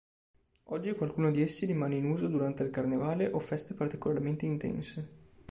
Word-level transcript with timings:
Oggi 0.63 0.95
qualcuno 0.95 1.29
di 1.29 1.43
essi 1.43 1.67
rimane 1.67 1.95
in 1.95 2.05
uso 2.05 2.27
durante 2.27 2.63
il 2.63 2.71
Carnevale 2.71 3.27
o 3.27 3.39
feste 3.39 3.75
particolarmente 3.75 4.47
intense. 4.47 5.09